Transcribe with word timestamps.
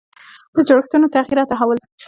د 0.55 0.55
جوړښتونو 0.67 1.05
تغییر 1.15 1.37
او 1.41 1.49
تحول. 1.51 1.79